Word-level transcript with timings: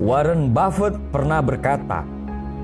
Warren 0.00 0.56
Buffett 0.56 0.96
pernah 1.12 1.44
berkata, 1.44 2.08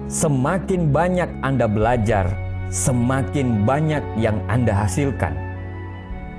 "Semakin 0.08 0.88
banyak 0.88 1.28
Anda 1.44 1.68
belajar, 1.68 2.32
semakin 2.72 3.60
banyak 3.60 4.00
yang 4.16 4.40
Anda 4.48 4.72
hasilkan." 4.72 5.36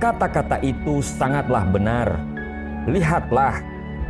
Kata-kata 0.02 0.58
itu 0.58 0.98
sangatlah 0.98 1.70
benar. 1.70 2.18
Lihatlah, 2.90 3.62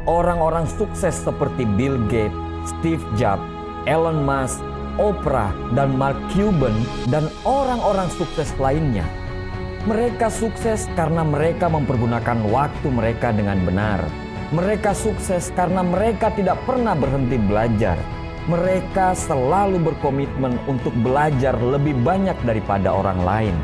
orang-orang 0.09 0.65
sukses 0.65 1.13
seperti 1.13 1.69
Bill 1.77 2.01
Gates, 2.09 2.33
Steve 2.65 3.05
Jobs, 3.21 3.45
Elon 3.85 4.25
Musk, 4.25 4.65
Oprah, 4.97 5.53
dan 5.77 5.93
Mark 5.93 6.17
Cuban, 6.33 6.73
dan 7.13 7.29
orang-orang 7.45 8.09
sukses 8.17 8.49
lainnya. 8.57 9.05
Mereka 9.85 10.33
sukses 10.33 10.89
karena 10.97 11.21
mereka 11.21 11.69
mempergunakan 11.69 12.49
waktu 12.49 12.89
mereka 12.89 13.29
dengan 13.37 13.61
benar 13.69 14.28
mereka 14.49 14.97
sukses 14.97 15.53
karena 15.53 15.85
mereka 15.85 16.33
tidak 16.33 16.57
pernah 16.65 16.97
berhenti 16.97 17.37
belajar. 17.37 18.01
Mereka 18.49 19.13
selalu 19.13 19.77
berkomitmen 19.93 20.57
untuk 20.65 20.97
belajar 21.05 21.53
lebih 21.61 21.93
banyak 22.01 22.33
daripada 22.49 22.89
orang 22.89 23.21
lain. 23.21 23.57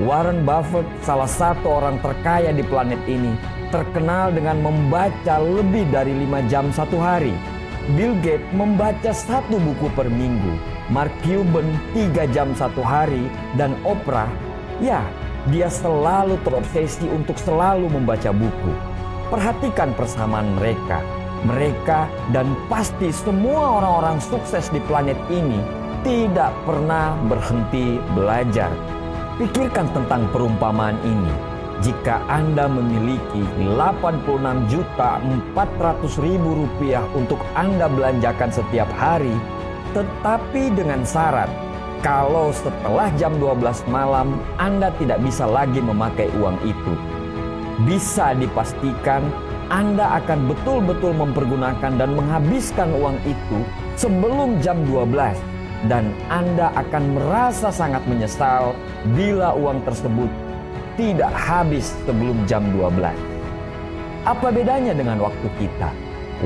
Warren 0.00 0.48
Buffett, 0.48 0.88
salah 1.04 1.28
satu 1.28 1.68
orang 1.68 2.00
terkaya 2.00 2.48
di 2.48 2.64
planet 2.64 3.00
ini, 3.04 3.36
terkenal 3.68 4.32
dengan 4.32 4.64
membaca 4.64 5.36
lebih 5.36 5.84
dari 5.92 6.16
lima 6.16 6.40
jam 6.48 6.72
satu 6.72 6.96
hari. 6.96 7.36
Bill 7.92 8.16
Gates 8.24 8.48
membaca 8.56 9.12
satu 9.12 9.60
buku 9.60 9.92
per 9.92 10.08
minggu. 10.08 10.56
Mark 10.88 11.12
Cuban 11.20 11.68
tiga 11.92 12.24
jam 12.32 12.56
satu 12.56 12.80
hari. 12.80 13.28
Dan 13.60 13.76
Oprah, 13.84 14.32
ya 14.80 15.04
dia 15.52 15.68
selalu 15.68 16.40
terobsesi 16.40 17.04
untuk 17.12 17.36
selalu 17.36 17.92
membaca 17.92 18.32
buku. 18.32 18.95
Perhatikan 19.26 19.90
persamaan 19.98 20.54
mereka. 20.54 21.02
Mereka 21.50 22.06
dan 22.30 22.54
pasti 22.70 23.10
semua 23.10 23.82
orang-orang 23.82 24.22
sukses 24.22 24.70
di 24.70 24.78
planet 24.86 25.18
ini 25.26 25.58
tidak 26.06 26.54
pernah 26.62 27.18
berhenti 27.26 27.98
belajar. 28.14 28.70
Pikirkan 29.34 29.90
tentang 29.90 30.30
perumpamaan 30.30 30.94
ini. 31.02 31.34
Jika 31.82 32.22
Anda 32.30 32.70
memiliki 32.70 33.42
86 33.66 34.72
juta 34.72 35.20
400 35.20 36.24
ribu 36.24 36.64
rupiah 36.64 37.04
untuk 37.12 37.42
Anda 37.58 37.90
belanjakan 37.90 38.48
setiap 38.48 38.88
hari, 38.94 39.34
tetapi 39.92 40.72
dengan 40.72 41.02
syarat 41.04 41.50
kalau 42.00 42.54
setelah 42.54 43.10
jam 43.18 43.34
12 43.42 43.90
malam 43.90 44.38
Anda 44.56 44.94
tidak 45.02 45.18
bisa 45.20 45.44
lagi 45.44 45.82
memakai 45.82 46.30
uang 46.38 46.56
itu 46.64 47.15
bisa 47.84 48.32
dipastikan 48.38 49.28
Anda 49.68 50.22
akan 50.22 50.48
betul-betul 50.48 51.12
mempergunakan 51.12 51.92
dan 51.98 52.10
menghabiskan 52.16 52.88
uang 52.96 53.18
itu 53.28 53.58
sebelum 53.98 54.62
jam 54.64 54.80
12 54.88 55.36
dan 55.92 56.08
Anda 56.32 56.72
akan 56.72 57.20
merasa 57.20 57.68
sangat 57.68 58.00
menyesal 58.08 58.72
bila 59.12 59.52
uang 59.52 59.84
tersebut 59.84 60.30
tidak 60.96 61.28
habis 61.36 61.92
sebelum 62.08 62.48
jam 62.48 62.64
12. 62.72 63.12
Apa 64.24 64.48
bedanya 64.48 64.96
dengan 64.96 65.20
waktu 65.20 65.48
kita? 65.60 65.92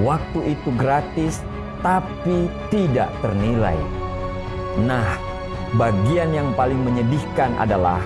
Waktu 0.03 0.59
itu 0.59 0.69
gratis 0.75 1.39
tapi 1.81 2.51
tidak 2.69 3.09
ternilai. 3.25 3.79
Nah, 4.85 5.17
bagian 5.79 6.35
yang 6.35 6.49
paling 6.59 6.79
menyedihkan 6.83 7.55
adalah 7.57 8.03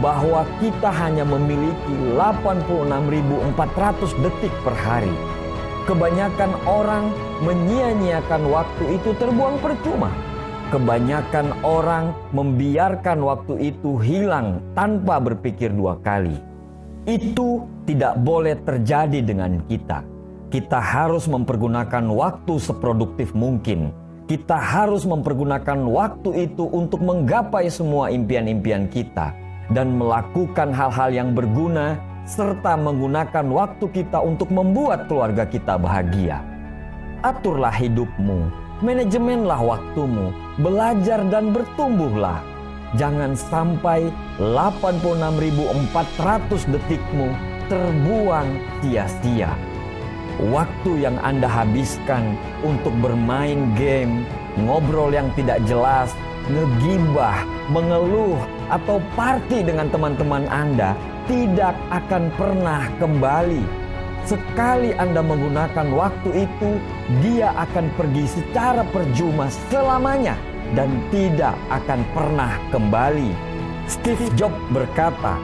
bahwa 0.00 0.48
kita 0.64 0.88
hanya 0.88 1.28
memiliki 1.28 1.92
86.400 2.16 4.24
detik 4.24 4.48
per 4.64 4.72
hari. 4.72 5.12
Kebanyakan 5.84 6.56
orang 6.64 7.12
menyia-nyiakan 7.44 8.48
waktu 8.48 8.96
itu 8.96 9.12
terbuang 9.20 9.60
percuma. 9.60 10.08
Kebanyakan 10.72 11.52
orang 11.60 12.16
membiarkan 12.32 13.20
waktu 13.20 13.76
itu 13.76 14.00
hilang 14.00 14.64
tanpa 14.72 15.20
berpikir 15.20 15.68
dua 15.68 16.00
kali. 16.00 16.40
Itu 17.04 17.68
tidak 17.84 18.16
boleh 18.24 18.56
terjadi 18.64 19.20
dengan 19.20 19.60
kita. 19.68 20.00
Kita 20.48 20.80
harus 20.80 21.28
mempergunakan 21.28 22.08
waktu 22.08 22.56
seproduktif 22.56 23.36
mungkin. 23.36 23.92
Kita 24.24 24.56
harus 24.56 25.04
mempergunakan 25.04 25.84
waktu 25.84 26.48
itu 26.48 26.64
untuk 26.64 27.04
menggapai 27.04 27.68
semua 27.68 28.08
impian-impian 28.08 28.88
kita 28.88 29.43
dan 29.72 29.96
melakukan 29.96 30.74
hal-hal 30.74 31.14
yang 31.14 31.32
berguna 31.32 31.96
serta 32.24 32.76
menggunakan 32.76 33.46
waktu 33.52 33.86
kita 33.92 34.20
untuk 34.20 34.48
membuat 34.48 35.08
keluarga 35.08 35.44
kita 35.44 35.76
bahagia. 35.76 36.40
Aturlah 37.24 37.72
hidupmu, 37.72 38.48
manajemenlah 38.84 39.60
waktumu, 39.60 40.32
belajar 40.60 41.24
dan 41.32 41.52
bertumbuhlah. 41.52 42.40
Jangan 42.96 43.34
sampai 43.34 44.12
86.400 44.38 46.68
detikmu 46.68 47.28
terbuang 47.66 48.48
sia-sia. 48.80 49.50
Waktu 50.50 51.06
yang 51.06 51.14
Anda 51.22 51.46
habiskan 51.46 52.34
untuk 52.66 52.90
bermain 52.98 53.70
game, 53.78 54.26
ngobrol 54.58 55.14
yang 55.14 55.30
tidak 55.38 55.62
jelas, 55.64 56.10
ngegibah, 56.48 57.44
mengeluh, 57.72 58.40
atau 58.68 59.00
party 59.16 59.64
dengan 59.64 59.88
teman-teman 59.88 60.44
Anda 60.48 60.96
tidak 61.24 61.76
akan 61.88 62.28
pernah 62.36 62.88
kembali. 63.00 63.64
Sekali 64.24 64.96
Anda 64.96 65.20
menggunakan 65.20 65.92
waktu 65.92 66.48
itu, 66.48 66.70
dia 67.20 67.52
akan 67.60 67.92
pergi 67.96 68.24
secara 68.24 68.80
percuma 68.88 69.52
selamanya 69.68 70.36
dan 70.72 70.88
tidak 71.12 71.52
akan 71.68 72.00
pernah 72.16 72.56
kembali. 72.72 73.30
Steve 73.84 74.32
Jobs 74.32 74.56
berkata, 74.72 75.36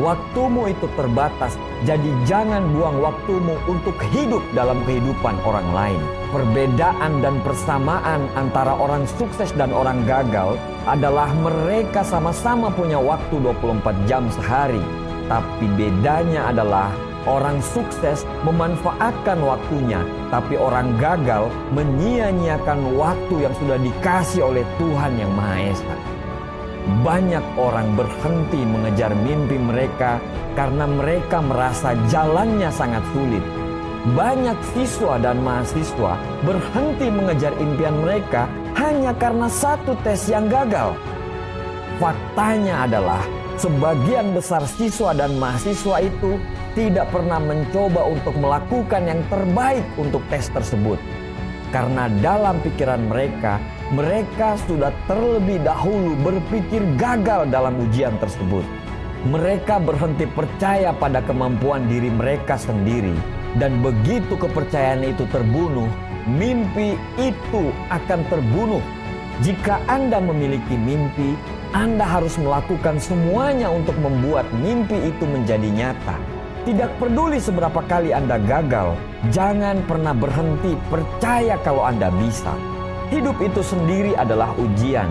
Waktumu 0.00 0.72
itu 0.72 0.88
terbatas, 0.96 1.60
jadi 1.84 2.08
jangan 2.24 2.64
buang 2.72 3.04
waktumu 3.04 3.60
untuk 3.68 3.92
hidup 4.08 4.40
dalam 4.56 4.80
kehidupan 4.88 5.36
orang 5.44 5.68
lain. 5.76 6.00
Perbedaan 6.32 7.20
dan 7.20 7.36
persamaan 7.44 8.24
antara 8.32 8.72
orang 8.72 9.04
sukses 9.20 9.52
dan 9.52 9.68
orang 9.68 10.00
gagal 10.08 10.56
adalah 10.88 11.28
mereka 11.44 12.00
sama-sama 12.00 12.72
punya 12.72 12.96
waktu 12.96 13.36
24 13.36 14.08
jam 14.08 14.32
sehari. 14.32 14.80
Tapi 15.28 15.66
bedanya 15.76 16.48
adalah 16.48 16.88
orang 17.28 17.60
sukses 17.62 18.26
memanfaatkan 18.42 19.38
waktunya, 19.44 20.02
tapi 20.32 20.58
orang 20.58 20.96
gagal 20.98 21.46
menyia-nyiakan 21.76 22.98
waktu 22.98 23.46
yang 23.46 23.54
sudah 23.60 23.78
dikasih 23.78 24.42
oleh 24.42 24.64
Tuhan 24.80 25.20
Yang 25.20 25.32
Maha 25.36 25.58
Esa. 25.68 25.96
Banyak 26.82 27.44
orang 27.54 27.94
berhenti 27.94 28.58
mengejar 28.66 29.14
mimpi 29.14 29.54
mereka 29.54 30.18
karena 30.58 30.82
mereka 30.82 31.38
merasa 31.38 31.94
jalannya 32.10 32.66
sangat 32.74 33.06
sulit. 33.14 33.44
Banyak 34.18 34.58
siswa 34.74 35.14
dan 35.22 35.46
mahasiswa 35.46 36.18
berhenti 36.42 37.06
mengejar 37.06 37.54
impian 37.62 38.02
mereka 38.02 38.50
hanya 38.74 39.14
karena 39.14 39.46
satu 39.46 39.94
tes 40.02 40.26
yang 40.26 40.50
gagal. 40.50 40.98
Faktanya 42.02 42.90
adalah 42.90 43.22
sebagian 43.62 44.34
besar 44.34 44.66
siswa 44.66 45.14
dan 45.14 45.38
mahasiswa 45.38 46.02
itu 46.02 46.34
tidak 46.74 47.14
pernah 47.14 47.38
mencoba 47.38 48.10
untuk 48.10 48.34
melakukan 48.42 49.06
yang 49.06 49.22
terbaik 49.30 49.86
untuk 49.94 50.18
tes 50.26 50.50
tersebut. 50.50 50.98
Karena 51.72 52.04
dalam 52.20 52.60
pikiran 52.60 53.08
mereka, 53.08 53.56
mereka 53.88 54.60
sudah 54.68 54.92
terlebih 55.08 55.56
dahulu 55.64 56.12
berpikir 56.20 56.84
gagal 57.00 57.48
dalam 57.48 57.80
ujian 57.80 58.12
tersebut. 58.20 58.62
Mereka 59.32 59.80
berhenti 59.80 60.28
percaya 60.28 60.92
pada 60.92 61.24
kemampuan 61.24 61.88
diri 61.88 62.12
mereka 62.12 62.60
sendiri, 62.60 63.16
dan 63.56 63.80
begitu 63.80 64.36
kepercayaan 64.36 65.00
itu 65.00 65.24
terbunuh, 65.32 65.88
mimpi 66.28 66.98
itu 67.16 67.72
akan 67.88 68.20
terbunuh. 68.28 68.84
Jika 69.40 69.80
Anda 69.88 70.20
memiliki 70.20 70.76
mimpi, 70.76 71.40
Anda 71.72 72.04
harus 72.04 72.36
melakukan 72.36 73.00
semuanya 73.00 73.72
untuk 73.72 73.96
membuat 73.96 74.44
mimpi 74.60 75.08
itu 75.08 75.24
menjadi 75.24 75.72
nyata. 75.72 76.31
Tidak 76.62 76.94
peduli 77.02 77.42
seberapa 77.42 77.82
kali 77.90 78.14
Anda 78.14 78.38
gagal, 78.38 78.94
jangan 79.34 79.82
pernah 79.82 80.14
berhenti 80.14 80.78
percaya 80.86 81.58
kalau 81.66 81.82
Anda 81.82 82.06
bisa. 82.22 82.54
Hidup 83.10 83.34
itu 83.42 83.66
sendiri 83.66 84.14
adalah 84.14 84.54
ujian. 84.54 85.10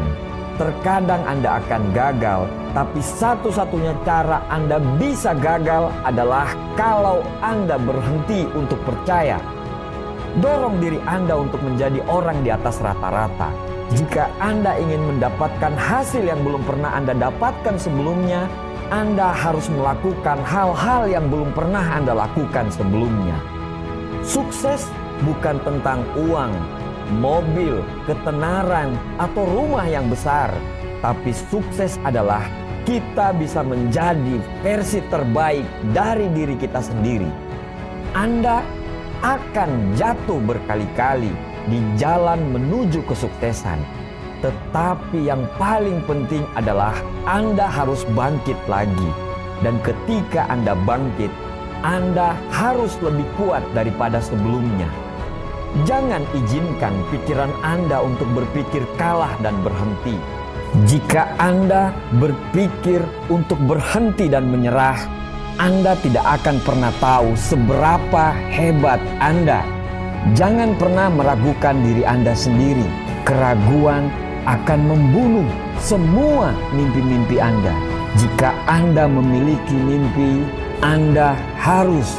Terkadang 0.56 1.20
Anda 1.28 1.60
akan 1.60 1.92
gagal, 1.92 2.48
tapi 2.72 3.04
satu-satunya 3.04 4.00
cara 4.08 4.48
Anda 4.48 4.80
bisa 4.96 5.36
gagal 5.36 5.92
adalah 6.08 6.56
kalau 6.80 7.20
Anda 7.44 7.76
berhenti 7.76 8.48
untuk 8.56 8.80
percaya. 8.88 9.36
Dorong 10.40 10.80
diri 10.80 11.04
Anda 11.04 11.36
untuk 11.36 11.60
menjadi 11.68 12.00
orang 12.08 12.48
di 12.48 12.50
atas 12.56 12.80
rata-rata. 12.80 13.52
Jika 13.92 14.32
Anda 14.40 14.80
ingin 14.80 15.04
mendapatkan 15.04 15.76
hasil 15.76 16.24
yang 16.24 16.48
belum 16.48 16.64
pernah 16.64 16.96
Anda 16.96 17.12
dapatkan 17.12 17.76
sebelumnya, 17.76 18.48
Anda 18.92 19.32
harus 19.32 19.72
melakukan 19.72 20.44
hal-hal 20.44 21.08
yang 21.08 21.32
belum 21.32 21.56
pernah 21.56 21.80
Anda 21.96 22.12
lakukan 22.12 22.68
sebelumnya. 22.76 23.40
Sukses 24.20 24.84
bukan 25.24 25.64
tentang 25.64 26.04
uang, 26.20 26.52
mobil, 27.24 27.80
ketenaran, 28.04 28.92
atau 29.16 29.48
rumah 29.48 29.88
yang 29.88 30.12
besar, 30.12 30.52
tapi 31.00 31.32
sukses 31.32 31.96
adalah 32.04 32.44
kita 32.84 33.32
bisa 33.40 33.64
menjadi 33.64 34.44
versi 34.60 35.00
terbaik 35.08 35.64
dari 35.96 36.28
diri 36.36 36.60
kita 36.60 36.84
sendiri. 36.84 37.32
Anda 38.12 38.60
akan 39.24 39.96
jatuh 39.96 40.44
berkali-kali 40.44 41.32
di 41.72 41.80
jalan 41.96 42.44
menuju 42.52 43.08
kesuksesan. 43.08 44.01
Tetapi 44.42 45.30
yang 45.30 45.46
paling 45.62 46.02
penting 46.10 46.42
adalah 46.58 46.98
Anda 47.30 47.70
harus 47.70 48.06
bangkit 48.18 48.58
lagi. 48.66 49.10
Dan 49.62 49.78
ketika 49.86 50.50
Anda 50.50 50.74
bangkit, 50.74 51.30
Anda 51.86 52.34
harus 52.50 52.98
lebih 53.06 53.26
kuat 53.38 53.62
daripada 53.78 54.18
sebelumnya. 54.18 54.90
Jangan 55.86 56.26
izinkan 56.36 56.94
pikiran 57.14 57.54
Anda 57.62 58.02
untuk 58.02 58.28
berpikir 58.34 58.84
kalah 58.98 59.32
dan 59.46 59.56
berhenti. 59.62 60.18
Jika 60.90 61.38
Anda 61.38 61.94
berpikir 62.18 63.06
untuk 63.30 63.62
berhenti 63.70 64.28
dan 64.28 64.50
menyerah, 64.50 64.98
Anda 65.62 65.94
tidak 66.02 66.42
akan 66.42 66.58
pernah 66.66 66.92
tahu 67.00 67.38
seberapa 67.38 68.34
hebat 68.50 69.00
Anda 69.22 69.82
Jangan 70.38 70.78
pernah 70.78 71.10
meragukan 71.10 71.82
diri 71.82 72.06
Anda 72.06 72.38
sendiri. 72.38 72.86
Keraguan 73.26 74.14
akan 74.46 74.80
membunuh 74.90 75.48
semua 75.78 76.54
mimpi-mimpi 76.74 77.38
Anda. 77.38 77.74
Jika 78.18 78.52
Anda 78.68 79.08
memiliki 79.08 79.76
mimpi, 79.76 80.46
Anda 80.82 81.38
harus 81.62 82.10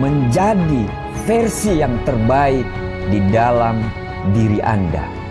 menjadi 0.00 0.88
versi 1.24 1.80
yang 1.80 1.96
terbaik 2.04 2.66
di 3.08 3.20
dalam 3.30 3.80
diri 4.34 4.60
Anda. 4.64 5.25